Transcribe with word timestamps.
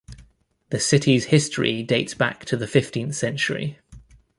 The 0.71 0.79
city's 0.79 1.25
history 1.25 1.83
dates 1.83 2.15
back 2.15 2.43
to 2.45 2.57
the 2.57 2.65
fifteenth 2.65 3.13
century. 3.13 3.77